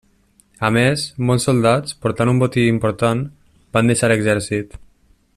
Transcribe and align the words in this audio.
A 0.69 0.69
més, 0.77 1.01
molts 1.29 1.45
soldats 1.49 1.97
portant 2.05 2.31
un 2.33 2.41
botí 2.43 2.63
important, 2.71 3.21
van 3.77 3.93
deixar 3.93 4.09
l'exèrcit. 4.13 4.75